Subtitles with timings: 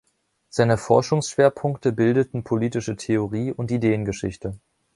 [0.49, 4.57] Seine Forschungsschwerpunkte bildeten politische Theorie und Ideengeschichte.